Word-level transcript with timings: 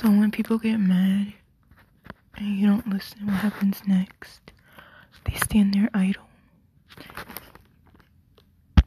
So 0.00 0.06
when 0.10 0.30
people 0.30 0.58
get 0.58 0.76
mad 0.78 1.32
and 2.36 2.56
you 2.56 2.68
don't 2.68 2.88
listen, 2.88 3.26
what 3.26 3.34
happens 3.34 3.82
next? 3.84 4.52
They 5.24 5.34
stand 5.34 5.74
there 5.74 5.90
idle. 5.92 6.27